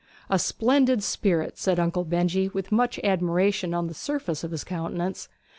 [0.31, 5.29] 'A splendid spirit!' said Uncle Benjy, with much admiration on the surface of his countenance.